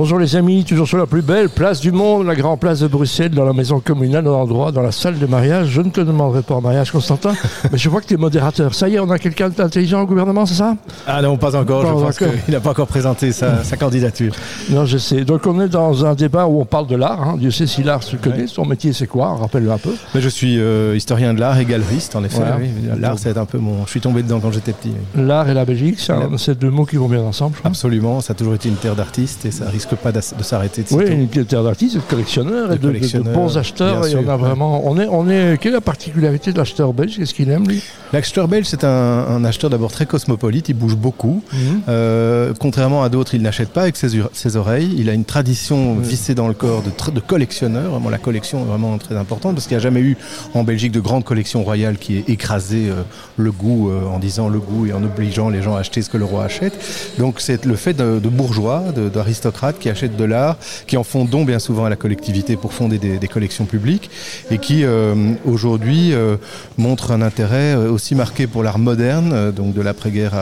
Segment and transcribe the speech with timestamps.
[0.00, 2.86] Bonjour les amis, toujours sur la plus belle place du monde, la grande place de
[2.86, 5.68] Bruxelles, dans la maison communale, dans l'endroit, dans la salle de mariage.
[5.68, 7.34] Je ne te demanderai pas en mariage, Constantin,
[7.70, 8.74] mais je vois que tu es modérateur.
[8.74, 10.74] Ça y est, on a quelqu'un d'intelligent au gouvernement, c'est ça?
[11.06, 11.82] Ah non, pas encore.
[11.82, 14.32] Pas je pense qu'il n'a pas encore présenté sa, sa candidature.
[14.70, 15.26] Non, je sais.
[15.26, 17.22] Donc on est dans un débat où on parle de l'art.
[17.22, 17.36] Hein.
[17.38, 18.46] Dieu sait si l'art se connaît.
[18.46, 19.94] Son métier, c'est quoi Rappelle-le un peu.
[20.14, 22.38] Mais je suis euh, historien de l'art et galeriste, en effet.
[22.38, 22.56] Voilà.
[22.56, 22.70] oui.
[22.98, 23.84] L'art, c'est un peu mon.
[23.84, 24.94] Je suis tombé dedans quand j'étais petit.
[25.14, 25.22] oui.
[25.26, 26.00] L'art et la Belgique,
[26.38, 27.58] c'est deux mots qui vont bien ensemble.
[27.64, 31.04] Absolument, ça a toujours été une terre d'artistes et ça risque pas de s'arrêter Oui,
[31.10, 34.06] une terre d'artistes, de collectionneurs De et de, bons acheteurs.
[34.06, 34.42] Et on sûr, a ouais.
[34.42, 34.82] vraiment.
[34.84, 35.58] On est, on est.
[35.60, 37.16] Quelle est la particularité de l'acheteur belge?
[37.16, 37.82] Qu'est-ce qu'il aime lui?
[38.12, 41.42] L'acheteur belge, c'est un, un acheteur d'abord très cosmopolite, il bouge beaucoup.
[41.88, 44.94] Euh, contrairement à d'autres, il n'achète pas avec ses, oreilles.
[44.98, 47.90] Il a une tradition vissée dans le corps de, collectionneur.
[47.90, 50.16] Vraiment, la collection est vraiment très importante parce qu'il n'y a jamais eu
[50.54, 53.02] en Belgique de grande collection royale qui ait écrasé euh,
[53.36, 56.10] le goût euh, en disant le goût et en obligeant les gens à acheter ce
[56.10, 56.74] que le roi achète.
[57.18, 61.24] Donc c'est le fait de, de bourgeois, d'aristocrates qui achètent de l'art, qui en font
[61.24, 64.10] don bien souvent à la collectivité pour fonder des, collections publiques
[64.50, 65.14] et qui euh,
[65.44, 66.36] aujourd'hui euh,
[66.78, 70.32] montrent un intérêt euh, aussi marqué pour l'art moderne, donc de l'après-guerre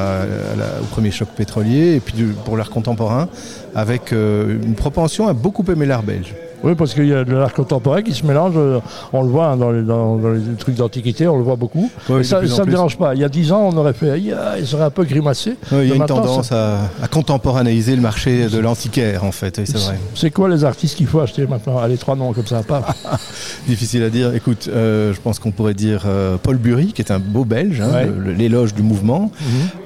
[0.82, 2.14] au premier choc pétrolier, et puis
[2.44, 3.28] pour l'art contemporain,
[3.74, 6.34] avec une propension à beaucoup aimer l'art belge.
[6.64, 8.54] Oui, parce qu'il y a de l'art contemporain qui se mélange.
[8.56, 8.80] euh,
[9.12, 11.90] On le voit hein, dans, les, dans- dans les trucs d'antiquité, on le voit beaucoup.
[12.18, 13.14] Et ça ne me dérange pas.
[13.14, 14.20] Il y a 10 ans, on aurait fait.
[14.20, 15.54] Il serait un peu grimacé.
[15.72, 19.64] Il y a une tendance à, à contemporanéiser le marché de l'antiquaire, en fait, oui,
[19.66, 19.98] c'est vrai.
[20.14, 21.78] C'est quoi les artistes qu'il faut acheter maintenant?
[21.78, 22.84] Allez, trois noms comme ça, pas.
[23.68, 24.34] Difficile à dire.
[24.34, 27.80] Écoute, euh, je pense qu'on pourrait dire euh, Paul Bury, qui est un beau Belge,
[27.80, 28.10] hein, Ouais.
[28.36, 29.30] l'éloge du mouvement.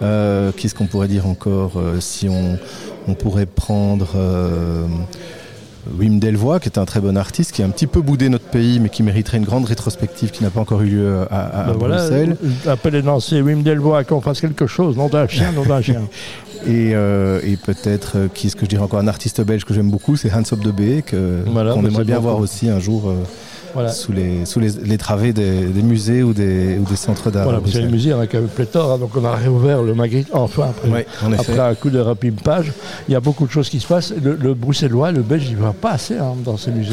[0.03, 2.59] Euh, Qu'est-ce qu'on pourrait dire encore Si on,
[3.09, 4.09] on pourrait prendre
[5.99, 8.45] Wim Delvoye, qui est un très bon artiste, qui a un petit peu boudé notre
[8.45, 11.61] pays, mais qui mériterait une grande rétrospective qui n'a pas encore eu lieu à, à-
[11.65, 12.37] à Ben Bruxelles.
[12.69, 14.97] appel et Nancy, Wim Delvoye, qu'on fasse quelque chose.
[14.97, 16.03] Nom d'un chien, nom d'un chien.
[16.65, 19.75] Et, euh, et peut-être, euh, qui est-ce que je dirais encore, un artiste belge que
[19.75, 22.29] j'aime beaucoup, c'est Hans Op de Beek, que- Voilà, qu'on mais aimerait bien beaucoup.
[22.29, 23.15] voir aussi un jour euh,
[23.75, 23.91] Voilà.
[23.91, 27.45] sous, les, sous les, les travées des, des musées ou des, ou des centres d'art.
[27.45, 28.07] Voilà, parce qu'il y a Bruxelles.
[28.09, 31.07] le musée avec un pléthore, hein, donc on a réouvert le Magritte enfin après, Ouais,
[31.25, 31.53] en effet.
[31.53, 32.73] après un coup de rapimpage.
[33.09, 34.13] Il y a beaucoup de choses qui se passent.
[34.23, 36.93] Le, le bruxellois, le belge, il ne va pas assez hein, dans ces musées.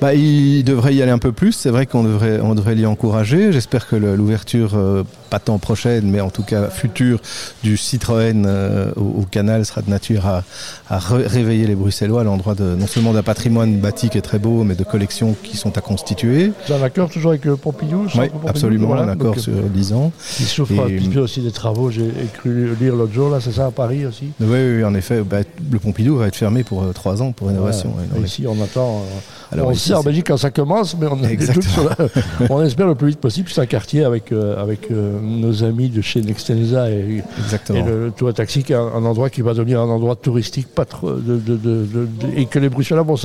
[0.00, 1.52] Bah, il devrait y aller un peu plus.
[1.52, 3.52] C'est vrai qu'on devrait, on devrait l'y encourager.
[3.52, 7.18] J'espère que l'ouverture, euh, pas tant prochaine, mais en tout cas future,
[7.64, 10.44] du Citroën euh, au, au canal sera de nature à,
[10.90, 14.62] réveiller les Bruxellois à l'endroit de non seulement d'un patrimoine bâti qui est très beau,
[14.62, 16.48] mais de collections qui sont à constituer.
[16.66, 19.94] Vous êtes en accord toujours avec le Pompidou Oui, absolument, Voilà, un accord sur 10
[19.94, 20.12] ans.
[20.36, 23.38] Qui souffre Et- un petit peu aussi des travaux, j'ai cru lire l'autre jour, là,
[23.40, 25.38] c'est ça à Paris aussi Oui, oui, en effet, bah,
[25.70, 27.88] le Pompidou va être fermé pour 3 ans pour rénovation.
[27.96, 28.98] Ouais, non, ici, on attend.
[28.98, 31.16] euh, Alors on ici, sait en c'est- Belgique quand ça commence, mais on,
[31.62, 31.96] sur la-
[32.50, 33.48] on espère le plus vite possible.
[33.50, 37.78] C'est un quartier avec, euh, avec euh, nos amis de chez Nextensa et, Exactement.
[37.78, 40.16] et le, le Tour Taxi, qui est un, un endroit qui va devenir un endroit
[40.16, 41.86] touristique pas trop, de, de-
[42.36, 43.16] et que les Bruxellois vont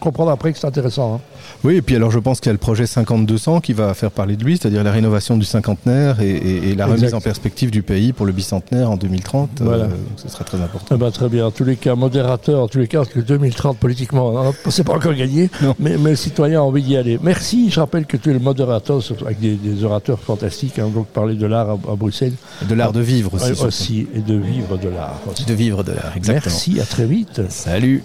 [0.00, 1.14] comprendre après que c'est intéressant.
[1.16, 1.20] hein.
[1.64, 4.10] Oui, et puis alors je pense qu'il y a le projet 50-200 qui va faire
[4.10, 7.70] parler de lui, c'est-à-dire la rénovation du cinquantenaire et, et- et la remise en perspective
[7.70, 9.50] du pays pour le bicentenaire en 2030.
[9.60, 9.84] Voilà.
[9.84, 10.94] euh, ce sera très important.
[10.94, 11.46] Eh ben, très bien.
[11.46, 14.84] En tous les cas, modérateur, en tous les cas, parce que 2030, politiquement, hein, c'est
[14.84, 17.18] pas encore gagné, mais, mais le citoyen a envie d'y aller.
[17.22, 17.70] Merci.
[17.70, 21.34] Je rappelle que tu es le modérateur, avec des, des orateurs fantastiques, hein, donc parler
[21.38, 22.34] de l'art à, à Bruxelles
[22.68, 23.46] De l'art de vivre aussi.
[23.46, 23.64] Surtout.
[23.64, 25.18] aussi, et de vivre de l'art.
[25.30, 25.44] aussi.
[25.44, 26.54] De vivre de l'art, exactement.
[26.54, 27.40] Merci, à très vite.
[27.48, 27.96] Salut